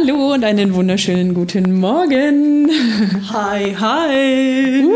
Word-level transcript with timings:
Hallo 0.00 0.34
und 0.34 0.44
einen 0.44 0.74
wunderschönen 0.74 1.34
guten 1.34 1.78
Morgen. 1.78 2.70
Hi, 3.32 3.74
hi. 3.78 4.84
Uh, 4.84 4.92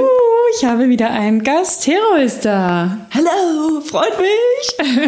ich 0.56 0.64
habe 0.64 0.88
wieder 0.88 1.10
einen 1.10 1.42
Gast. 1.42 1.86
Hero 1.86 2.14
ist 2.24 2.44
da. 2.44 2.96
Hallo, 3.12 3.80
freut 3.80 4.14
mich. 4.18 4.88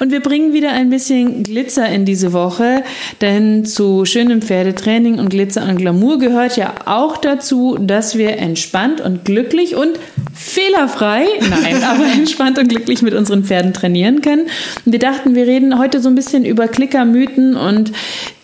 und 0.00 0.12
wir 0.12 0.20
bringen 0.20 0.52
wieder 0.52 0.70
ein 0.72 0.88
bisschen 0.88 1.42
Glitzer 1.42 1.88
in 1.88 2.04
diese 2.04 2.32
Woche, 2.32 2.84
denn 3.20 3.66
zu 3.66 4.04
schönem 4.04 4.40
Pferdetraining 4.40 5.18
und 5.18 5.28
Glitzer 5.28 5.68
und 5.68 5.76
Glamour 5.76 6.18
gehört 6.18 6.56
ja 6.56 6.74
auch 6.86 7.16
dazu, 7.16 7.76
dass 7.78 8.16
wir 8.16 8.38
entspannt 8.38 9.00
und 9.00 9.24
glücklich 9.24 9.76
und 9.76 9.98
fehlerfrei, 10.32 11.26
nein, 11.40 11.82
aber 11.82 12.04
entspannt 12.06 12.58
und 12.58 12.68
glücklich 12.68 13.02
mit 13.02 13.14
unseren 13.14 13.44
Pferden 13.44 13.74
trainieren 13.74 14.22
können. 14.22 14.46
Und 14.84 14.92
wir 14.92 14.98
dachten, 14.98 15.34
wir 15.34 15.46
reden 15.46 15.78
heute 15.78 16.00
so 16.00 16.08
ein 16.08 16.14
bisschen 16.14 16.44
über 16.44 16.68
Klickermythen 16.68 17.56
und 17.56 17.92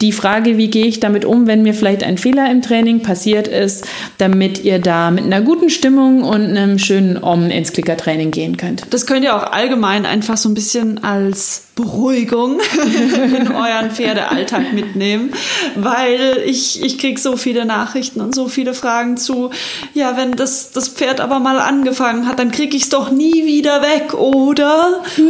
die 0.01 0.13
Frage, 0.13 0.57
wie 0.59 0.69
gehe 0.69 0.87
ich 0.87 1.01
damit 1.01 1.25
um, 1.25 1.47
wenn 1.47 1.63
mir 1.63 1.75
vielleicht 1.75 2.05
ein 2.05 2.19
Fehler 2.19 2.51
im 2.51 2.63
Training 2.63 3.03
passiert 3.03 3.49
ist, 3.49 3.87
damit 4.19 4.63
ihr 4.65 4.79
da 4.79 5.11
mit 5.11 5.25
einer 5.25 5.41
guten 5.41 5.71
Stimmung 5.71 6.23
und 6.23 6.57
einem 6.57 6.79
schönen 6.79 7.23
Om 7.23 7.51
ins 7.51 7.73
Klickertraining 7.73 8.31
gehen 8.31 8.57
könnt. 8.57 8.87
Das 8.91 9.07
könnt 9.07 9.25
ihr 9.25 9.35
auch 9.37 9.53
allgemein 9.53 10.07
einfach 10.07 10.37
so 10.37 10.49
ein 10.49 10.55
bisschen 10.55 11.03
als 11.03 11.65
Beruhigung 11.75 12.61
in 13.37 13.49
euren 13.49 13.91
Pferdealltag 13.91 14.73
mitnehmen, 14.73 15.33
weil 15.75 16.43
ich, 16.45 16.83
ich 16.83 16.99
kriege 16.99 17.21
so 17.21 17.37
viele 17.37 17.65
Nachrichten 17.65 18.21
und 18.21 18.35
so 18.35 18.49
viele 18.49 18.75
Fragen 18.75 19.17
zu, 19.17 19.51
ja, 19.95 20.17
wenn 20.17 20.33
das, 20.33 20.71
das 20.71 20.89
Pferd 20.89 21.21
aber 21.21 21.41
mal 21.41 21.59
angefangen 21.59 22.29
hat, 22.29 22.39
dann 22.39 22.53
kriege 22.53 22.77
ich 22.77 22.85
es 22.85 22.89
doch 22.89 23.11
nie 23.11 23.47
wieder 23.47 23.83
weg, 23.83 24.15
oder? 24.15 25.03
Nie 25.17 25.23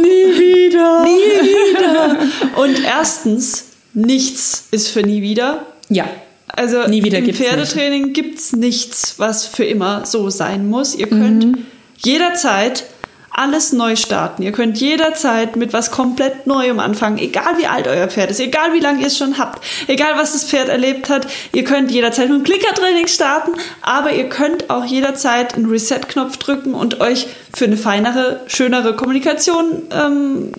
wieder. 0.69 1.03
nie 1.03 1.09
wieder. 1.09 2.17
Und 2.55 2.83
erstens, 2.83 3.68
nichts 3.93 4.67
ist 4.71 4.89
für 4.89 5.01
nie 5.01 5.21
wieder. 5.21 5.65
Ja. 5.89 6.05
Also 6.47 6.87
nie 6.87 7.03
wieder 7.03 7.19
im 7.19 7.33
Pferdetraining 7.33 8.05
nicht. 8.05 8.15
gibt's 8.15 8.53
nichts, 8.53 9.15
was 9.17 9.45
für 9.45 9.65
immer 9.65 10.05
so 10.05 10.29
sein 10.29 10.67
muss. 10.67 10.95
Ihr 10.95 11.07
könnt 11.07 11.45
mhm. 11.45 11.65
jederzeit 11.97 12.85
alles 13.31 13.71
neu 13.71 13.95
starten. 13.95 14.43
Ihr 14.43 14.51
könnt 14.51 14.77
jederzeit 14.79 15.55
mit 15.55 15.71
was 15.71 15.91
komplett 15.91 16.45
Neuem 16.45 16.79
anfangen, 16.79 17.17
egal 17.19 17.57
wie 17.57 17.67
alt 17.67 17.87
euer 17.87 18.07
Pferd 18.07 18.31
ist, 18.31 18.39
egal 18.39 18.73
wie 18.73 18.79
lange 18.79 18.99
ihr 19.01 19.07
es 19.07 19.17
schon 19.17 19.37
habt, 19.37 19.63
egal 19.87 20.13
was 20.17 20.33
das 20.33 20.43
Pferd 20.43 20.67
erlebt 20.67 21.09
hat. 21.09 21.27
Ihr 21.53 21.63
könnt 21.63 21.91
jederzeit 21.91 22.29
mit 22.29 22.39
dem 22.39 22.43
Klickertraining 22.43 23.07
starten, 23.07 23.51
aber 23.81 24.11
ihr 24.11 24.27
könnt 24.27 24.69
auch 24.69 24.83
jederzeit 24.83 25.55
einen 25.55 25.67
Reset-Knopf 25.67 26.37
drücken 26.37 26.73
und 26.73 26.99
euch 26.99 27.27
für 27.53 27.65
eine 27.65 27.77
feinere, 27.77 28.41
schönere 28.47 28.95
Kommunikation 28.95 29.83
ähm, 29.91 30.51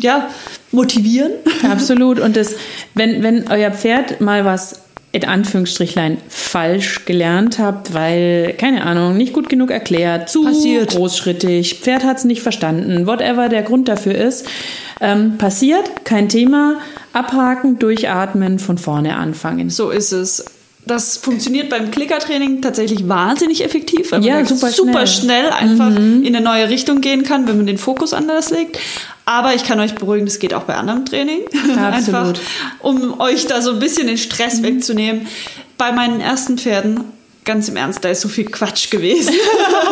ja, 0.00 0.30
motivieren. 0.72 1.32
Absolut. 1.70 2.18
Und 2.18 2.36
das, 2.36 2.54
wenn, 2.94 3.22
wenn 3.22 3.48
euer 3.48 3.70
Pferd 3.70 4.20
mal 4.20 4.44
was 4.44 4.82
in 5.12 5.26
Anführungsstrichlein 5.26 6.16
falsch 6.28 7.04
gelernt 7.04 7.58
habt, 7.58 7.92
weil, 7.92 8.54
keine 8.56 8.82
Ahnung, 8.84 9.14
nicht 9.14 9.34
gut 9.34 9.50
genug 9.50 9.70
erklärt, 9.70 10.30
zu 10.30 10.44
passiert. 10.44 10.92
großschrittig, 10.92 11.80
Pferd 11.80 12.02
hat 12.02 12.16
es 12.16 12.24
nicht 12.24 12.40
verstanden, 12.40 13.06
whatever 13.06 13.50
der 13.50 13.62
Grund 13.62 13.88
dafür 13.88 14.14
ist, 14.14 14.46
ähm, 15.02 15.36
passiert, 15.36 16.04
kein 16.04 16.30
Thema, 16.30 16.78
abhaken, 17.12 17.78
durchatmen, 17.78 18.58
von 18.58 18.78
vorne 18.78 19.16
anfangen. 19.16 19.68
So 19.68 19.90
ist 19.90 20.12
es. 20.12 20.46
Das 20.84 21.16
funktioniert 21.16 21.68
beim 21.68 21.92
Klickertraining 21.92 22.60
tatsächlich 22.60 23.08
wahnsinnig 23.08 23.62
effektiv, 23.64 24.10
weil 24.10 24.24
ja, 24.24 24.36
man 24.36 24.46
super, 24.46 24.68
super 24.68 25.06
schnell. 25.06 25.44
schnell, 25.44 25.50
einfach 25.50 25.90
mhm. 25.90 26.24
in 26.24 26.34
eine 26.34 26.44
neue 26.44 26.70
Richtung 26.70 27.00
gehen 27.00 27.22
kann, 27.22 27.46
wenn 27.46 27.56
man 27.56 27.66
den 27.66 27.78
Fokus 27.78 28.12
anders 28.12 28.50
legt. 28.50 28.78
Aber 29.32 29.54
ich 29.54 29.64
kann 29.64 29.80
euch 29.80 29.94
beruhigen, 29.94 30.26
das 30.26 30.40
geht 30.40 30.52
auch 30.52 30.64
bei 30.64 30.74
anderem 30.74 31.06
Training. 31.06 31.40
Absolut. 31.78 31.78
einfach, 31.80 32.34
um 32.80 33.18
euch 33.18 33.46
da 33.46 33.62
so 33.62 33.70
ein 33.70 33.78
bisschen 33.78 34.06
den 34.06 34.18
Stress 34.18 34.58
mhm. 34.58 34.64
wegzunehmen. 34.64 35.26
Bei 35.78 35.90
meinen 35.90 36.20
ersten 36.20 36.58
Pferden 36.58 37.04
ganz 37.44 37.68
im 37.68 37.76
Ernst, 37.76 38.04
da 38.04 38.10
ist 38.10 38.20
so 38.20 38.28
viel 38.28 38.44
Quatsch 38.44 38.90
gewesen. 38.90 39.34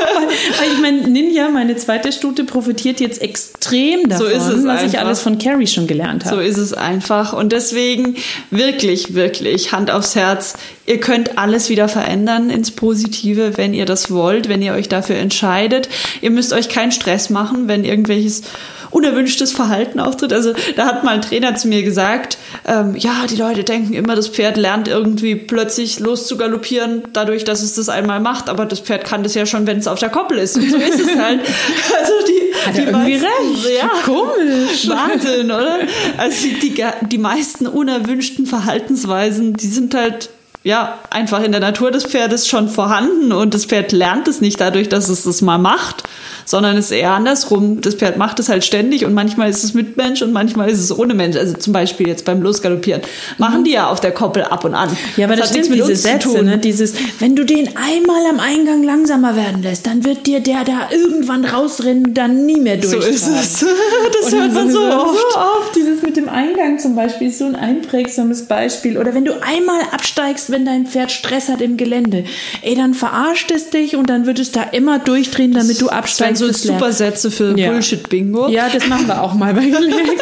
ich 0.72 0.78
meine, 0.80 1.08
Ninja, 1.08 1.48
meine 1.48 1.76
zweite 1.76 2.12
Stute, 2.12 2.44
profitiert 2.44 3.00
jetzt 3.00 3.20
extrem 3.20 4.08
davon, 4.08 4.28
so 4.28 4.34
was 4.34 4.66
einfach. 4.66 4.86
ich 4.86 4.98
alles 4.98 5.20
von 5.20 5.38
Carrie 5.38 5.66
schon 5.66 5.86
gelernt 5.86 6.24
habe. 6.24 6.36
So 6.36 6.42
ist 6.42 6.58
es 6.58 6.72
einfach. 6.72 7.32
Und 7.32 7.52
deswegen 7.52 8.16
wirklich, 8.50 9.14
wirklich, 9.14 9.72
Hand 9.72 9.90
aufs 9.90 10.14
Herz, 10.14 10.54
ihr 10.86 11.00
könnt 11.00 11.38
alles 11.38 11.68
wieder 11.68 11.88
verändern 11.88 12.50
ins 12.50 12.70
Positive, 12.70 13.56
wenn 13.56 13.74
ihr 13.74 13.86
das 13.86 14.10
wollt, 14.10 14.48
wenn 14.48 14.62
ihr 14.62 14.74
euch 14.74 14.88
dafür 14.88 15.16
entscheidet. 15.16 15.88
Ihr 16.20 16.30
müsst 16.30 16.52
euch 16.52 16.68
keinen 16.68 16.92
Stress 16.92 17.30
machen, 17.30 17.66
wenn 17.66 17.84
irgendwelches 17.84 18.42
unerwünschtes 18.90 19.52
Verhalten 19.52 20.00
auftritt. 20.00 20.32
Also 20.32 20.52
da 20.76 20.86
hat 20.86 21.04
mal 21.04 21.14
ein 21.14 21.22
Trainer 21.22 21.54
zu 21.54 21.68
mir 21.68 21.82
gesagt, 21.82 22.38
ähm, 22.66 22.96
ja, 22.96 23.26
die 23.28 23.36
Leute 23.36 23.64
denken 23.64 23.94
immer, 23.94 24.16
das 24.16 24.28
Pferd 24.28 24.56
lernt 24.56 24.88
irgendwie 24.88 25.34
plötzlich 25.34 26.00
loszugaloppieren, 26.00 27.04
dadurch, 27.12 27.39
dass 27.44 27.62
es 27.62 27.74
das 27.74 27.88
einmal 27.88 28.20
macht, 28.20 28.48
aber 28.48 28.66
das 28.66 28.80
Pferd 28.80 29.04
kann 29.04 29.22
das 29.22 29.34
ja 29.34 29.46
schon, 29.46 29.66
wenn 29.66 29.78
es 29.78 29.86
auf 29.86 29.98
der 29.98 30.08
Koppel 30.08 30.38
ist. 30.38 30.56
Und 30.56 30.70
so 30.70 30.76
ist 30.76 31.00
es 31.00 31.16
halt. 31.16 31.40
Also 31.98 32.12
die, 32.28 32.66
hat 32.66 32.76
die 32.76 32.92
meisten, 32.92 33.26
recht. 33.26 33.78
Ja, 33.82 33.90
komisch. 34.04 34.88
Wahnsinn, 34.88 35.46
oder? 35.46 35.80
Also 36.16 36.46
die, 36.46 36.58
die, 36.70 36.84
die 37.02 37.18
meisten 37.18 37.66
unerwünschten 37.66 38.46
Verhaltensweisen, 38.46 39.54
die 39.54 39.66
sind 39.66 39.94
halt 39.94 40.30
ja, 40.62 40.98
einfach 41.08 41.42
in 41.42 41.52
der 41.52 41.60
Natur 41.60 41.90
des 41.90 42.04
Pferdes 42.04 42.46
schon 42.46 42.68
vorhanden 42.68 43.32
und 43.32 43.54
das 43.54 43.64
Pferd 43.64 43.92
lernt 43.92 44.28
es 44.28 44.42
nicht 44.42 44.60
dadurch, 44.60 44.90
dass 44.90 45.08
es 45.08 45.22
das 45.22 45.40
mal 45.40 45.56
macht, 45.56 46.02
sondern 46.50 46.76
es 46.76 46.86
ist 46.86 46.90
eher 46.90 47.12
andersrum. 47.12 47.80
Das 47.80 47.94
Pferd 47.94 48.18
macht 48.18 48.40
es 48.40 48.48
halt 48.48 48.64
ständig 48.64 49.04
und 49.04 49.14
manchmal 49.14 49.48
ist 49.48 49.62
es 49.62 49.72
mit 49.72 49.96
Mensch 49.96 50.20
und 50.20 50.32
manchmal 50.32 50.68
ist 50.68 50.80
es 50.80 50.96
ohne 50.96 51.14
Mensch. 51.14 51.36
Also 51.36 51.54
zum 51.54 51.72
Beispiel 51.72 52.08
jetzt 52.08 52.24
beim 52.24 52.42
Losgaloppieren 52.42 53.02
machen 53.38 53.62
die 53.62 53.70
ja 53.72 53.88
auf 53.88 54.00
der 54.00 54.10
Koppel 54.10 54.42
ab 54.42 54.64
und 54.64 54.74
an. 54.74 54.90
Ja, 55.16 55.26
aber 55.26 55.36
das, 55.36 55.52
das 55.52 55.64
stimmt, 55.64 55.78
diese 55.78 55.94
Sätze, 55.94 56.42
ne? 56.42 56.58
dieses, 56.58 56.94
wenn 57.20 57.36
du 57.36 57.44
den 57.44 57.68
einmal 57.76 58.26
am 58.28 58.40
Eingang 58.40 58.82
langsamer 58.82 59.36
werden 59.36 59.62
lässt, 59.62 59.86
dann 59.86 60.04
wird 60.04 60.26
dir 60.26 60.40
der 60.40 60.64
da 60.64 60.88
irgendwann 60.90 61.44
rausrennen 61.44 62.06
und 62.06 62.14
dann 62.14 62.46
nie 62.46 62.58
mehr 62.58 62.78
durch. 62.78 62.90
So 62.90 62.98
ist 62.98 63.28
es. 63.28 63.66
Das 64.22 64.32
hört 64.32 64.52
man 64.52 64.70
so 64.70 64.80
oft. 64.80 65.32
so 65.32 65.38
oft. 65.38 65.76
Dieses 65.76 66.02
mit 66.02 66.16
dem 66.16 66.28
Eingang 66.28 66.78
zum 66.78 66.94
Beispiel 66.94 67.28
ist 67.28 67.38
so 67.38 67.44
ein 67.44 67.56
einprägsames 67.56 68.46
Beispiel. 68.46 68.98
Oder 68.98 69.14
wenn 69.14 69.24
du 69.24 69.32
einmal 69.42 69.80
absteigst, 69.92 70.50
wenn 70.50 70.64
dein 70.64 70.86
Pferd 70.86 71.10
Stress 71.10 71.48
hat 71.48 71.60
im 71.60 71.76
Gelände, 71.76 72.24
ey, 72.62 72.74
dann 72.74 72.94
verarscht 72.94 73.50
es 73.50 73.70
dich 73.70 73.96
und 73.96 74.10
dann 74.10 74.26
wird 74.26 74.38
es 74.38 74.52
da 74.52 74.62
immer 74.62 74.98
durchdrehen, 74.98 75.52
damit 75.52 75.80
du 75.80 75.88
absteigst 75.88 76.39
so 76.46 76.52
Supersätze 76.52 77.30
für 77.30 77.56
ja. 77.58 77.70
Bullshit-Bingo. 77.70 78.48
Ja, 78.48 78.68
das 78.68 78.86
machen 78.86 79.06
wir 79.06 79.22
auch 79.22 79.34
mal 79.34 79.54
bei 79.54 79.60
Gelegenheit. 79.66 80.18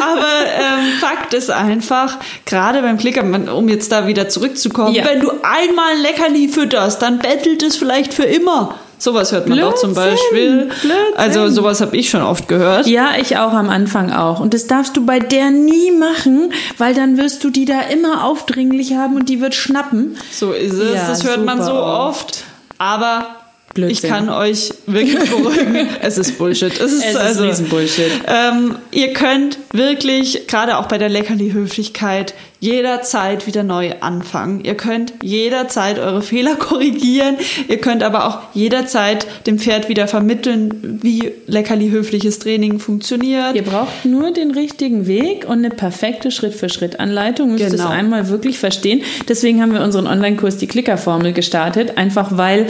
Aber 0.00 0.26
ähm, 0.44 0.92
Fakt 1.00 1.34
ist 1.34 1.50
einfach, 1.50 2.18
gerade 2.44 2.82
beim 2.82 2.98
Klicker, 2.98 3.22
um 3.54 3.68
jetzt 3.68 3.92
da 3.92 4.06
wieder 4.06 4.28
zurückzukommen, 4.28 4.94
ja. 4.94 5.04
wenn 5.04 5.20
du 5.20 5.30
einmal 5.30 5.92
ein 5.94 6.02
Leckerli 6.02 6.48
fütterst, 6.48 7.02
dann 7.02 7.18
bettelt 7.18 7.62
es 7.62 7.76
vielleicht 7.76 8.14
für 8.14 8.24
immer. 8.24 8.74
Sowas 8.98 9.30
hört 9.32 9.46
man 9.46 9.58
Blödsinn, 9.58 9.72
doch 9.72 9.80
zum 9.80 9.94
Beispiel. 9.94 10.70
Blödsinn. 10.80 10.90
Also 11.16 11.48
sowas 11.48 11.80
habe 11.80 11.96
ich 11.96 12.08
schon 12.08 12.22
oft 12.22 12.48
gehört. 12.48 12.86
Ja, 12.86 13.10
ich 13.20 13.36
auch 13.36 13.52
am 13.52 13.68
Anfang 13.68 14.10
auch. 14.10 14.40
Und 14.40 14.54
das 14.54 14.66
darfst 14.66 14.96
du 14.96 15.04
bei 15.04 15.18
der 15.18 15.50
nie 15.50 15.90
machen, 15.90 16.52
weil 16.78 16.94
dann 16.94 17.18
wirst 17.18 17.44
du 17.44 17.50
die 17.50 17.66
da 17.66 17.82
immer 17.82 18.24
aufdringlich 18.24 18.94
haben 18.94 19.16
und 19.16 19.28
die 19.28 19.40
wird 19.40 19.54
schnappen. 19.54 20.16
So 20.32 20.52
ist 20.52 20.72
es. 20.72 20.94
Ja, 20.94 21.08
das 21.08 21.24
hört 21.24 21.44
man 21.44 21.62
so 21.62 21.74
oft. 21.74 22.44
Aber 22.78 23.28
Blödsinn. 23.76 24.08
Ich 24.08 24.10
kann 24.10 24.28
euch 24.30 24.72
wirklich 24.86 25.30
beruhigen, 25.30 25.88
es 26.02 26.18
ist 26.18 26.38
Bullshit. 26.38 26.72
Es 26.72 26.92
ist, 26.92 27.04
es 27.04 27.10
ist 27.10 27.16
also, 27.16 27.44
Riesenbullshit. 27.44 28.10
Ähm, 28.26 28.76
ihr 28.90 29.12
könnt 29.12 29.58
wirklich, 29.72 30.46
gerade 30.46 30.78
auch 30.78 30.88
bei 30.88 30.98
der 30.98 31.10
Leckerli-Höflichkeit, 31.10 32.34
jederzeit 32.58 33.46
wieder 33.46 33.62
neu 33.62 33.92
anfangen. 34.00 34.64
Ihr 34.64 34.74
könnt 34.74 35.12
jederzeit 35.22 35.98
eure 35.98 36.22
Fehler 36.22 36.54
korrigieren. 36.58 37.36
Ihr 37.68 37.78
könnt 37.78 38.02
aber 38.02 38.26
auch 38.26 38.38
jederzeit 38.54 39.26
dem 39.46 39.58
Pferd 39.58 39.88
wieder 39.88 40.08
vermitteln, 40.08 40.98
wie 41.02 41.32
leckerli 41.46 41.90
höfliches 41.90 42.38
Training 42.38 42.78
funktioniert. 42.78 43.54
Ihr 43.54 43.62
braucht 43.62 44.04
nur 44.04 44.32
den 44.32 44.52
richtigen 44.52 45.06
Weg 45.06 45.44
und 45.46 45.58
eine 45.58 45.70
perfekte 45.70 46.30
Schritt-für-Schritt-Anleitung. 46.30 47.52
Müsst 47.52 47.70
genau. 47.70 47.84
das 47.84 47.92
einmal 47.92 48.30
wirklich 48.30 48.58
verstehen. 48.58 49.02
Deswegen 49.28 49.60
haben 49.60 49.72
wir 49.72 49.82
unseren 49.82 50.06
Online-Kurs 50.06 50.56
die 50.56 50.66
Klickerformel 50.66 51.34
gestartet. 51.34 51.98
Einfach 51.98 52.38
weil 52.38 52.66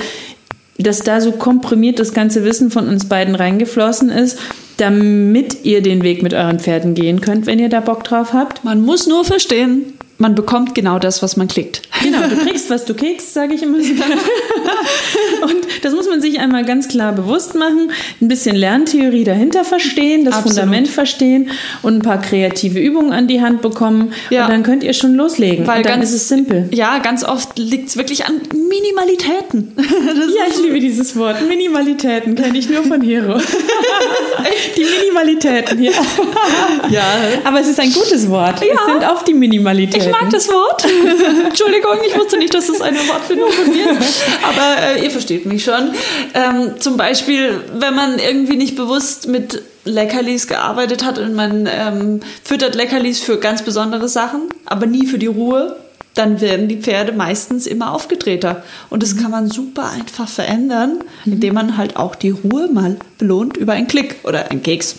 dass 0.78 1.00
da 1.00 1.20
so 1.20 1.32
komprimiert 1.32 1.99
das 1.99 2.12
ganze 2.12 2.44
Wissen 2.44 2.70
von 2.70 2.88
uns 2.88 3.08
beiden 3.08 3.34
reingeflossen 3.34 4.11
ist 4.11 4.38
damit 4.76 5.64
ihr 5.64 5.82
den 5.82 6.02
Weg 6.02 6.23
mit 6.23 6.34
euren 6.34 6.58
Pferden 6.58 6.94
gehen 6.94 7.20
könnt, 7.20 7.46
wenn 7.46 7.58
ihr 7.58 7.69
da 7.69 7.81
Bock 7.81 8.05
drauf 8.05 8.32
habt. 8.32 8.64
Man 8.64 8.82
muss 8.82 9.06
nur 9.06 9.25
verstehen, 9.25 9.94
man 10.19 10.34
bekommt 10.34 10.75
genau 10.75 10.99
das, 10.99 11.23
was 11.23 11.37
man 11.37 11.49
klickt. 11.49 11.82
Genau, 12.02 12.28
du 12.28 12.37
kriegst, 12.37 12.70
was 12.70 12.84
du 12.84 12.94
kriegst, 12.94 13.32
sage 13.34 13.54
ich 13.54 13.62
immer. 13.62 13.78
und 15.43 15.66
das 15.82 15.93
muss 15.94 16.08
man 16.08 16.20
sich 16.20 16.40
einmal 16.40 16.64
ganz 16.64 16.88
klar 16.88 17.12
bewusst 17.12 17.54
machen, 17.54 17.90
ein 18.20 18.28
bisschen 18.28 18.56
Lerntheorie 18.56 19.25
dahinter 19.25 19.64
verstehen, 19.64 20.25
das 20.25 20.34
Absolut. 20.34 20.58
Fundament 20.58 20.88
verstehen 20.88 21.50
und 21.82 21.96
ein 21.96 22.02
paar 22.02 22.20
kreative 22.20 22.78
Übungen 22.78 23.12
an 23.12 23.28
die 23.28 23.40
Hand 23.40 23.62
bekommen 23.62 24.12
ja. 24.31 24.44
und 24.44 24.50
dann 24.50 24.62
könnt 24.62 24.84
ihr 24.84 24.93
schon 24.93 25.14
loslegen. 25.14 25.66
Weil 25.66 25.78
und 25.78 25.87
dann 25.87 26.00
ganz, 26.00 26.10
ist 26.10 26.16
es 26.16 26.28
simpel. 26.28 26.69
Ja, 26.72 26.98
ganz 26.98 27.25
oft 27.25 27.58
liegt 27.58 27.88
es 27.88 27.96
wirklich 27.96 28.26
an 28.26 28.40
Minimalitäten. 28.52 29.72
ja, 29.78 30.44
ich 30.50 30.60
liebe 30.62 30.81
dieses 30.81 31.16
Wort. 31.16 31.37
Minimalitäten 31.46 32.34
kenne 32.34 32.58
ich 32.58 32.69
nur 32.69 32.82
von 32.82 33.00
Hero. 33.00 33.38
die 34.76 34.84
Minimalitäten 34.84 35.78
hier. 35.78 35.92
ja. 36.90 37.04
Aber 37.44 37.60
es 37.60 37.69
ist 37.69 37.81
ein 37.81 37.92
gutes 37.92 38.28
Wort. 38.28 38.60
Ja. 38.60 38.75
Es 38.75 38.92
sind 38.92 39.04
auch 39.04 39.22
die 39.22 39.34
Minimalitäten. 39.34 40.08
Ich 40.08 40.12
mag 40.12 40.31
das 40.31 40.49
Wort. 40.49 40.84
Entschuldigung, 41.46 41.86
ich 42.06 42.17
wusste 42.17 42.38
nicht, 42.38 42.55
dass 42.55 42.69
es 42.69 42.81
eine 42.81 42.99
Wortfindung 43.09 43.50
von 43.50 43.71
mir 43.73 43.91
ist. 43.99 44.23
Aber 44.43 44.83
äh, 44.83 45.05
ihr 45.05 45.11
versteht 45.11 45.47
mich 45.47 45.65
schon. 45.65 45.93
Ähm, 46.35 46.81
zum 46.81 46.97
Beispiel, 46.97 47.61
wenn 47.75 47.94
man 47.94 48.19
irgendwie 48.19 48.56
nicht 48.56 48.77
bewusst 48.77 49.29
mit 49.29 49.62
Leckerlis 49.85 50.49
gearbeitet 50.49 51.05
hat 51.05 51.19
und 51.19 51.35
man 51.35 51.69
ähm, 51.71 52.21
füttert 52.43 52.75
Leckerlis 52.75 53.21
für 53.21 53.38
ganz 53.38 53.62
besondere 53.62 54.09
Sachen, 54.09 54.49
aber 54.65 54.87
nie 54.87 55.06
für 55.06 55.19
die 55.19 55.27
Ruhe 55.27 55.77
dann 56.16 56.40
werden 56.40 56.66
die 56.68 56.78
Pferde 56.78 57.12
meistens 57.12 57.66
immer 57.66 57.92
aufgedrehter. 57.92 58.62
Und 58.90 59.02
das 59.02 59.16
kann 59.16 59.30
man 59.30 59.48
super 59.48 59.90
einfach 59.90 60.28
verändern, 60.28 60.98
indem 61.24 61.54
man 61.54 61.76
halt 61.76 61.96
auch 61.96 62.14
die 62.14 62.30
Ruhe 62.30 62.68
mal 62.72 62.96
belohnt 63.18 63.56
über 63.56 63.74
einen 63.74 63.86
Klick 63.86 64.16
oder 64.24 64.50
einen 64.50 64.62
Keks. 64.62 64.96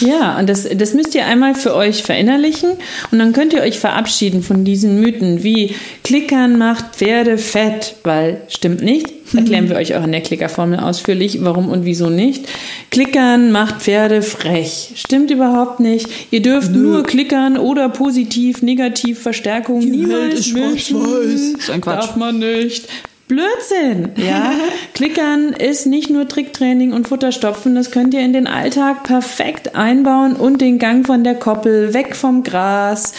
Ja, 0.00 0.38
und 0.38 0.48
das, 0.48 0.68
das 0.74 0.94
müsst 0.94 1.14
ihr 1.14 1.26
einmal 1.26 1.54
für 1.54 1.74
euch 1.74 2.02
verinnerlichen 2.02 2.70
und 3.10 3.18
dann 3.18 3.32
könnt 3.32 3.52
ihr 3.52 3.62
euch 3.62 3.78
verabschieden 3.78 4.42
von 4.42 4.64
diesen 4.64 5.00
Mythen 5.00 5.42
wie 5.42 5.74
Klickern 6.04 6.56
macht 6.56 6.96
Pferde 6.96 7.36
fett, 7.36 7.96
weil 8.04 8.40
stimmt 8.48 8.82
nicht. 8.82 9.20
Erklären 9.36 9.68
wir 9.68 9.76
euch 9.76 9.94
auch 9.94 10.04
in 10.04 10.12
der 10.12 10.22
Klickerformel 10.22 10.80
ausführlich, 10.80 11.38
warum 11.42 11.68
und 11.68 11.84
wieso 11.84 12.10
nicht. 12.10 12.48
Klickern 12.90 13.52
macht 13.52 13.82
Pferde 13.82 14.22
frech. 14.22 14.92
Stimmt 14.96 15.30
überhaupt 15.30 15.78
nicht. 15.78 16.08
Ihr 16.32 16.42
dürft 16.42 16.72
Nö. 16.72 16.78
nur 16.78 17.02
klickern 17.04 17.56
oder 17.56 17.88
positiv, 17.88 18.62
negativ 18.62 19.20
Verstärkung 19.20 19.80
Die 19.80 19.90
niemals 19.90 20.46
Ist 20.60 21.70
ein 21.70 21.80
Quatsch. 21.80 22.08
Darf 22.08 22.16
man 22.16 22.38
nicht. 22.38 22.88
Blödsinn, 23.30 24.10
ja. 24.16 24.52
Klickern 24.94 25.52
ist 25.52 25.86
nicht 25.86 26.10
nur 26.10 26.26
Tricktraining 26.26 26.92
und 26.92 27.06
Futterstopfen, 27.06 27.76
das 27.76 27.92
könnt 27.92 28.12
ihr 28.12 28.22
in 28.22 28.32
den 28.32 28.48
Alltag 28.48 29.04
perfekt 29.04 29.76
einbauen 29.76 30.34
und 30.34 30.60
den 30.60 30.80
Gang 30.80 31.06
von 31.06 31.22
der 31.22 31.36
Koppel, 31.36 31.94
weg 31.94 32.16
vom 32.16 32.42
Gras, 32.42 33.14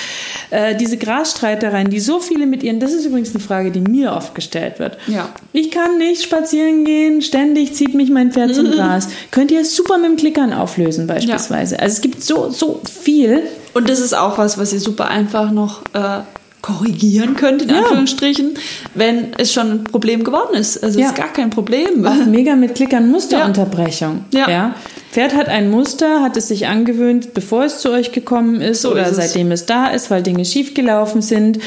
äh, 0.49 0.75
diese 0.75 0.97
Grasstreitereien, 0.97 1.89
die 1.89 2.01
so 2.01 2.19
viele 2.19 2.45
mit 2.45 2.61
ihren, 2.61 2.81
das 2.81 2.91
ist 2.91 3.05
übrigens 3.05 3.29
eine 3.29 3.39
Frage, 3.39 3.71
die 3.71 3.79
mir 3.79 4.11
oft 4.11 4.35
gestellt 4.35 4.79
wird. 4.79 4.97
Ja. 5.07 5.29
Ich 5.53 5.71
kann 5.71 5.97
nicht 5.97 6.23
spazieren 6.23 6.83
gehen, 6.83 7.21
ständig 7.21 7.73
zieht 7.73 7.93
mich 7.93 8.09
mein 8.09 8.33
Pferd 8.33 8.53
zum 8.53 8.69
Gras. 8.71 9.07
Könnt 9.31 9.49
ihr 9.49 9.63
super 9.63 9.97
mit 9.97 10.09
dem 10.09 10.17
Klickern 10.17 10.51
auflösen 10.51 11.07
beispielsweise. 11.07 11.75
Ja. 11.75 11.81
Also 11.83 11.95
es 11.95 12.01
gibt 12.01 12.21
so, 12.21 12.49
so 12.49 12.81
viel. 12.83 13.43
Und 13.73 13.87
das 13.87 14.01
ist 14.01 14.13
auch 14.13 14.37
was, 14.37 14.57
was 14.57 14.73
ihr 14.73 14.81
super 14.81 15.07
einfach 15.07 15.51
noch 15.51 15.83
äh, 15.93 16.19
korrigieren 16.61 17.35
könnt, 17.35 17.63
in 17.63 17.69
ja. 17.69 17.79
Anführungsstrichen, 17.79 18.55
wenn 18.93 19.33
es 19.37 19.51
schon 19.51 19.71
ein 19.71 19.83
Problem 19.83 20.23
geworden 20.23 20.53
ist. 20.53 20.83
Also 20.83 20.99
ja. 20.99 21.07
ist 21.07 21.15
gar 21.15 21.33
kein 21.33 21.49
Problem. 21.49 22.05
Auch 22.05 22.25
mega 22.25 22.55
mit 22.55 22.75
Klickern 22.75 23.09
Musterunterbrechung. 23.09 24.25
Ja. 24.31 24.49
ja. 24.49 24.75
Pferd 25.11 25.35
hat 25.35 25.49
ein 25.49 25.69
Muster, 25.69 26.21
hat 26.21 26.37
es 26.37 26.47
sich 26.47 26.67
angewöhnt, 26.67 27.33
bevor 27.33 27.65
es 27.65 27.79
zu 27.79 27.91
euch 27.91 28.11
gekommen 28.11 28.61
ist 28.61 28.83
so 28.83 28.91
oder 28.91 29.07
ist 29.07 29.15
seitdem 29.15 29.51
es 29.51 29.65
da 29.65 29.87
ist, 29.87 30.11
weil 30.11 30.23
Dinge 30.23 30.45
schiefgelaufen 30.45 31.21
sind. 31.21 31.59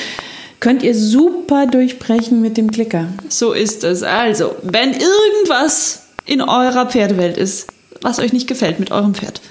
Könnt 0.60 0.82
ihr 0.82 0.94
super 0.94 1.66
durchbrechen 1.66 2.40
mit 2.40 2.56
dem 2.56 2.70
Klicker. 2.70 3.08
So 3.28 3.52
ist 3.52 3.84
es. 3.84 4.02
Also, 4.02 4.54
wenn 4.62 4.92
irgendwas 4.92 6.04
in 6.24 6.40
eurer 6.40 6.86
Pferdewelt 6.86 7.36
ist, 7.36 7.66
was 8.00 8.18
euch 8.18 8.32
nicht 8.32 8.46
gefällt 8.46 8.80
mit 8.80 8.90
eurem 8.90 9.14
Pferd, 9.14 9.42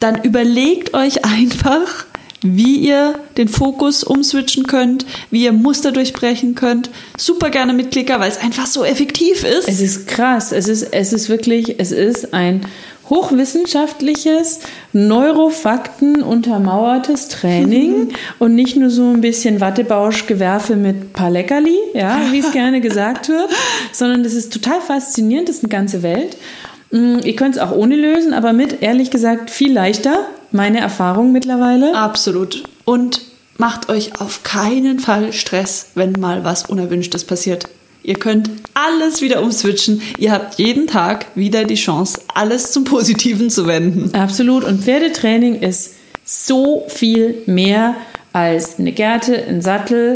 dann 0.00 0.22
überlegt 0.22 0.92
euch 0.94 1.24
einfach, 1.24 2.06
wie 2.42 2.76
ihr 2.76 3.18
den 3.36 3.48
Fokus 3.48 4.02
umswitchen 4.02 4.66
könnt, 4.66 5.04
wie 5.30 5.44
ihr 5.44 5.52
Muster 5.52 5.92
durchbrechen 5.92 6.54
könnt. 6.54 6.90
Super 7.16 7.50
gerne 7.50 7.72
mit 7.72 7.90
Klicker, 7.90 8.20
weil 8.20 8.30
es 8.30 8.38
einfach 8.38 8.66
so 8.66 8.84
effektiv 8.84 9.44
ist. 9.44 9.68
Es 9.68 9.80
ist 9.80 10.06
krass. 10.06 10.52
Es 10.52 10.68
ist, 10.68 10.82
es 10.92 11.12
ist 11.12 11.28
wirklich, 11.28 11.76
es 11.78 11.92
ist 11.92 12.32
ein 12.32 12.62
hochwissenschaftliches, 13.10 14.60
Neurofakten 14.92 16.22
untermauertes 16.22 17.28
Training 17.28 18.10
und 18.38 18.54
nicht 18.54 18.76
nur 18.76 18.90
so 18.90 19.10
ein 19.10 19.20
bisschen 19.20 19.60
Wattebausch-Gewerfe 19.60 20.76
mit 20.76 21.12
paar 21.12 21.30
Leckerli, 21.30 21.76
ja, 21.92 22.20
wie 22.30 22.38
es 22.38 22.52
gerne 22.52 22.80
gesagt 22.80 23.28
wird, 23.28 23.48
sondern 23.92 24.24
es 24.24 24.34
ist 24.34 24.52
total 24.52 24.80
faszinierend, 24.80 25.48
das 25.48 25.56
ist 25.56 25.64
eine 25.64 25.70
ganze 25.70 26.02
Welt. 26.02 26.36
Mm, 26.90 27.18
ihr 27.24 27.36
könnt 27.36 27.56
es 27.56 27.60
auch 27.60 27.72
ohne 27.72 27.96
lösen, 27.96 28.32
aber 28.32 28.52
mit, 28.52 28.82
ehrlich 28.82 29.10
gesagt, 29.10 29.50
viel 29.50 29.72
leichter 29.72 30.26
meine 30.52 30.80
Erfahrung 30.80 31.32
mittlerweile. 31.32 31.94
Absolut. 31.94 32.64
Und 32.84 33.22
macht 33.56 33.88
euch 33.88 34.20
auf 34.20 34.42
keinen 34.42 34.98
Fall 34.98 35.32
Stress, 35.32 35.90
wenn 35.94 36.12
mal 36.12 36.44
was 36.44 36.66
Unerwünschtes 36.66 37.24
passiert. 37.24 37.68
Ihr 38.02 38.14
könnt 38.14 38.50
alles 38.72 39.20
wieder 39.20 39.42
umswitchen. 39.42 40.00
Ihr 40.18 40.32
habt 40.32 40.58
jeden 40.58 40.86
Tag 40.86 41.26
wieder 41.34 41.64
die 41.64 41.74
Chance, 41.74 42.20
alles 42.34 42.72
zum 42.72 42.84
Positiven 42.84 43.50
zu 43.50 43.66
wenden. 43.66 44.14
Absolut. 44.14 44.64
Und 44.64 44.82
Pferdetraining 44.82 45.60
ist 45.60 45.94
so 46.24 46.86
viel 46.88 47.42
mehr 47.46 47.94
als 48.32 48.78
eine 48.78 48.92
Gerte, 48.92 49.44
ein 49.44 49.60
Sattel, 49.60 50.14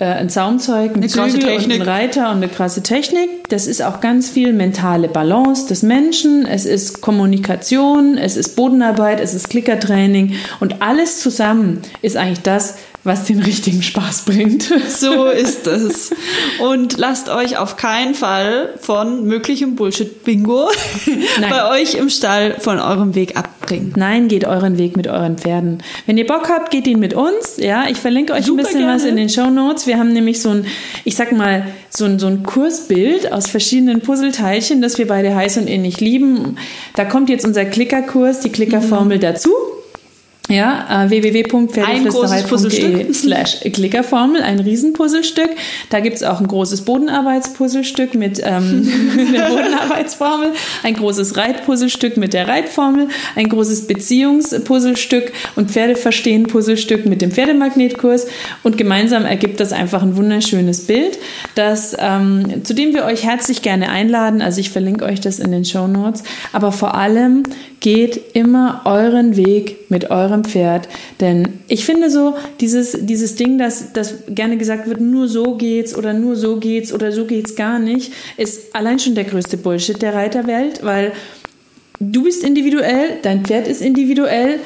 äh, 0.00 0.04
ein 0.04 0.30
Zaumzeug, 0.30 0.96
ein 0.96 1.08
Zügel 1.08 1.56
und 1.56 1.70
ein 1.70 1.82
Reiter 1.82 2.30
und 2.30 2.38
eine 2.38 2.48
krasse 2.48 2.82
Technik. 2.82 3.48
Das 3.50 3.66
ist 3.66 3.82
auch 3.82 4.00
ganz 4.00 4.30
viel 4.30 4.54
mentale 4.54 5.08
Balance 5.08 5.68
des 5.68 5.82
Menschen. 5.82 6.46
Es 6.46 6.64
ist 6.64 7.02
Kommunikation, 7.02 8.16
es 8.16 8.36
ist 8.36 8.56
Bodenarbeit, 8.56 9.20
es 9.20 9.34
ist 9.34 9.50
Klickertraining 9.50 10.36
und 10.58 10.80
alles 10.80 11.20
zusammen 11.20 11.82
ist 12.00 12.16
eigentlich 12.16 12.40
das, 12.40 12.76
was 13.02 13.24
den 13.24 13.40
richtigen 13.40 13.82
Spaß 13.82 14.22
bringt. 14.26 14.70
So 14.90 15.26
ist 15.26 15.66
es. 15.66 16.10
Und 16.58 16.98
lasst 16.98 17.28
euch 17.28 17.56
auf 17.56 17.76
keinen 17.76 18.14
Fall 18.14 18.74
von 18.80 19.24
möglichem 19.24 19.76
Bullshit-Bingo 19.76 20.68
bei 21.48 21.70
euch 21.70 21.94
im 21.94 22.10
Stall 22.10 22.56
von 22.58 22.78
eurem 22.78 23.14
Weg 23.14 23.36
abbringen. 23.36 23.94
Nein, 23.96 24.28
geht 24.28 24.44
euren 24.44 24.76
Weg 24.76 24.96
mit 24.96 25.06
euren 25.06 25.38
Pferden. 25.38 25.78
Wenn 26.06 26.18
ihr 26.18 26.26
Bock 26.26 26.50
habt, 26.50 26.70
geht 26.70 26.86
ihn 26.86 26.98
mit 26.98 27.14
uns. 27.14 27.56
Ja, 27.56 27.84
ich 27.88 27.98
verlinke 27.98 28.34
euch 28.34 28.44
Super 28.44 28.60
ein 28.60 28.64
bisschen 28.64 28.80
gerne. 28.80 28.94
was 28.94 29.04
in 29.04 29.16
den 29.16 29.28
Show 29.28 29.48
Notes. 29.48 29.86
Wir 29.86 29.98
haben 29.98 30.12
nämlich 30.12 30.42
so 30.42 30.50
ein, 30.50 30.66
ich 31.04 31.14
sag 31.14 31.32
mal, 31.32 31.66
so 31.88 32.04
ein, 32.04 32.18
so 32.18 32.26
ein 32.26 32.42
Kursbild 32.42 33.32
aus 33.32 33.46
verschiedenen 33.46 34.00
Puzzleteilchen, 34.00 34.82
das 34.82 34.98
wir 34.98 35.06
beide 35.06 35.34
heiß 35.34 35.56
und 35.58 35.68
ähnlich 35.68 36.00
lieben. 36.00 36.56
Da 36.94 37.04
kommt 37.04 37.30
jetzt 37.30 37.46
unser 37.46 37.64
Klickerkurs, 37.64 38.40
die 38.40 38.50
Klickerformel 38.50 39.16
mhm. 39.16 39.22
dazu. 39.22 39.50
Ja, 40.50 41.04
äh, 41.04 41.10
www.pferdeflüsterei.de 41.10 43.14
slash 43.14 43.60
Klickerformel, 43.60 44.42
ein 44.42 44.58
Riesenpuzzlestück. 44.58 45.50
Da 45.90 46.00
gibt's 46.00 46.24
auch 46.24 46.40
ein 46.40 46.48
großes 46.48 46.80
Bodenarbeitspuzzlestück 46.82 48.14
mit 48.14 48.42
ähm, 48.44 48.90
der 49.32 49.48
Bodenarbeitsformel, 49.48 50.50
ein 50.82 50.94
großes 50.94 51.36
Reitpuzzlestück 51.36 52.16
mit 52.16 52.34
der 52.34 52.48
Reitformel, 52.48 53.06
ein 53.36 53.48
großes 53.48 53.86
Beziehungspuzzlestück 53.86 55.30
und 55.54 55.70
Pferdeverstehen-Puzzlestück 55.70 57.06
mit 57.06 57.22
dem 57.22 57.30
Pferdemagnetkurs 57.30 58.26
und 58.64 58.76
gemeinsam 58.76 59.24
ergibt 59.24 59.60
das 59.60 59.72
einfach 59.72 60.02
ein 60.02 60.16
wunderschönes 60.16 60.86
Bild, 60.86 61.16
das, 61.54 61.96
ähm, 61.96 62.64
zu 62.64 62.74
dem 62.74 62.92
wir 62.92 63.04
euch 63.04 63.24
herzlich 63.24 63.62
gerne 63.62 63.90
einladen. 63.90 64.42
Also 64.42 64.58
ich 64.60 64.70
verlinke 64.70 65.04
euch 65.04 65.20
das 65.20 65.38
in 65.38 65.52
den 65.52 65.64
Show 65.64 65.86
Notes. 65.86 66.24
Aber 66.52 66.72
vor 66.72 66.96
allem 66.96 67.44
geht 67.80 68.34
immer 68.34 68.82
euren 68.84 69.36
Weg 69.36 69.90
mit 69.90 70.10
eurem 70.10 70.39
Pferd. 70.44 70.88
Denn 71.20 71.60
ich 71.68 71.84
finde 71.84 72.10
so, 72.10 72.34
dieses, 72.60 72.96
dieses 73.00 73.36
Ding, 73.36 73.58
dass, 73.58 73.92
dass 73.92 74.14
gerne 74.28 74.56
gesagt 74.56 74.88
wird, 74.88 75.00
nur 75.00 75.28
so 75.28 75.54
geht's 75.54 75.94
oder 75.94 76.12
nur 76.12 76.36
so 76.36 76.56
geht's 76.56 76.92
oder 76.92 77.12
so 77.12 77.24
geht's 77.24 77.56
gar 77.56 77.78
nicht, 77.78 78.12
ist 78.36 78.74
allein 78.74 78.98
schon 78.98 79.14
der 79.14 79.24
größte 79.24 79.56
Bullshit 79.56 80.00
der 80.00 80.14
Reiterwelt, 80.14 80.84
weil 80.84 81.12
du 82.00 82.24
bist 82.24 82.42
individuell, 82.44 83.18
dein 83.22 83.44
Pferd 83.44 83.68
ist 83.68 83.82
individuell. 83.82 84.60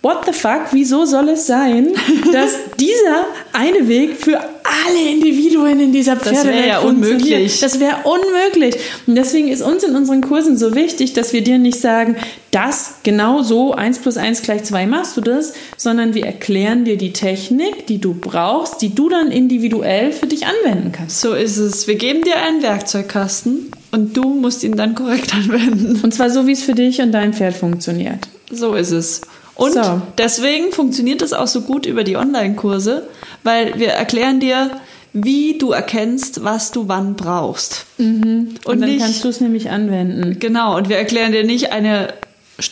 What 0.00 0.26
the 0.26 0.32
fuck? 0.32 0.68
Wieso 0.70 1.04
soll 1.04 1.30
es 1.30 1.46
sein, 1.46 1.88
dass 2.32 2.56
dieser 2.78 3.26
eine 3.52 3.88
Weg 3.88 4.16
für 4.16 4.40
alle 4.86 5.10
Individuen 5.10 5.80
in 5.80 5.92
dieser 5.92 6.16
Pferdewelt 6.16 6.56
wär 6.56 6.66
ja 6.66 6.80
funktioniert? 6.80 7.20
unmöglich. 7.20 7.60
Das 7.60 7.80
wäre 7.80 7.96
unmöglich. 8.04 8.76
Und 9.06 9.14
deswegen 9.14 9.48
ist 9.48 9.62
uns 9.62 9.82
in 9.84 9.94
unseren 9.94 10.20
Kursen 10.20 10.56
so 10.56 10.74
wichtig, 10.74 11.12
dass 11.12 11.32
wir 11.32 11.42
dir 11.42 11.58
nicht 11.58 11.80
sagen, 11.80 12.16
das 12.50 12.96
genau 13.02 13.42
so, 13.42 13.74
1 13.74 13.98
plus 13.98 14.16
1 14.16 14.42
gleich 14.42 14.64
2 14.64 14.86
machst 14.86 15.16
du 15.16 15.20
das, 15.20 15.52
sondern 15.76 16.14
wir 16.14 16.24
erklären 16.24 16.84
dir 16.84 16.96
die 16.96 17.12
Technik, 17.12 17.86
die 17.86 17.98
du 17.98 18.14
brauchst, 18.14 18.80
die 18.80 18.94
du 18.94 19.08
dann 19.08 19.30
individuell 19.30 20.12
für 20.12 20.26
dich 20.26 20.46
anwenden 20.46 20.92
kannst. 20.92 21.20
So 21.20 21.34
ist 21.34 21.58
es. 21.58 21.86
Wir 21.86 21.96
geben 21.96 22.22
dir 22.22 22.36
einen 22.36 22.62
Werkzeugkasten 22.62 23.70
und 23.92 24.16
du 24.16 24.34
musst 24.34 24.64
ihn 24.64 24.76
dann 24.76 24.94
korrekt 24.94 25.34
anwenden. 25.34 26.00
Und 26.02 26.14
zwar 26.14 26.30
so, 26.30 26.46
wie 26.46 26.52
es 26.52 26.62
für 26.62 26.74
dich 26.74 27.00
und 27.00 27.12
dein 27.12 27.34
Pferd 27.34 27.54
funktioniert. 27.54 28.28
So 28.50 28.74
ist 28.74 28.92
es. 28.92 29.20
Und 29.58 29.74
So. 29.74 30.00
deswegen 30.16 30.72
funktioniert 30.72 31.20
es 31.20 31.32
auch 31.34 31.48
so 31.48 31.60
gut 31.62 31.84
über 31.84 32.04
die 32.04 32.16
Online-Kurse, 32.16 33.08
weil 33.42 33.78
wir 33.78 33.88
erklären 33.88 34.38
dir, 34.40 34.70
wie 35.12 35.58
du 35.58 35.72
erkennst, 35.72 36.44
was 36.44 36.70
du 36.70 36.86
wann 36.86 37.16
brauchst. 37.16 37.84
Und, 37.98 38.54
dann 38.64 38.78
nicht- 38.80 39.00
kannst 39.00 39.24
du 39.24 39.28
es 39.28 39.40
nämlich 39.40 39.68
anwenden. 39.70 40.38
Genau, 40.38 40.76
und 40.76 40.88
wir 40.88 40.96
erklären 40.96 41.32
dir 41.32 41.42
nicht 41.44 41.72
eine 41.72 42.14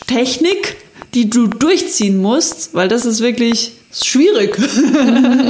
Technik, 0.07 0.77
die 1.13 1.29
du 1.29 1.47
durchziehen 1.47 2.17
musst, 2.21 2.73
weil 2.73 2.87
das 2.87 3.05
ist 3.05 3.19
wirklich 3.19 3.73
schwierig. 4.05 4.57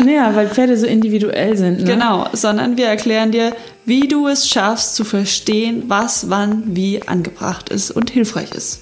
Ja, 0.07 0.35
weil 0.35 0.49
Pferde 0.49 0.77
so 0.77 0.85
individuell 0.85 1.57
sind. 1.57 1.79
Ne? 1.79 1.85
genau, 1.85 2.27
sondern 2.33 2.77
wir 2.77 2.87
erklären 2.87 3.31
dir, 3.31 3.55
wie 3.85 4.07
du 4.07 4.27
es 4.27 4.47
schaffst 4.49 4.95
zu 4.95 5.03
verstehen, 5.03 5.83
was 5.87 6.29
wann 6.29 6.63
wie 6.67 7.01
angebracht 7.07 7.69
ist 7.69 7.91
und 7.91 8.09
hilfreich 8.09 8.51
ist. 8.53 8.81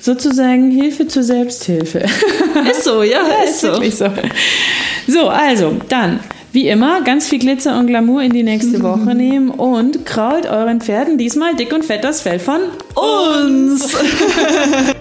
Sozusagen 0.00 0.70
Hilfe 0.70 1.08
zur 1.08 1.22
Selbsthilfe. 1.22 1.98
Ist 2.70 2.84
so, 2.84 3.02
ja, 3.02 3.20
ist 3.44 3.60
so. 3.60 3.68
Wirklich 3.68 3.96
so. 3.96 4.06
So, 5.06 5.28
also, 5.28 5.76
dann, 5.88 6.20
wie 6.52 6.68
immer, 6.68 7.02
ganz 7.02 7.28
viel 7.28 7.38
Glitzer 7.38 7.78
und 7.78 7.86
Glamour 7.86 8.22
in 8.22 8.32
die 8.32 8.42
nächste 8.42 8.82
Woche 8.82 9.14
nehmen 9.14 9.50
und 9.50 10.06
krault 10.06 10.46
euren 10.46 10.80
Pferden 10.80 11.18
diesmal 11.18 11.54
dick 11.54 11.72
und 11.72 11.84
fett 11.84 12.02
das 12.02 12.22
Fell 12.22 12.38
von 12.38 12.60
Uns! 12.94 13.94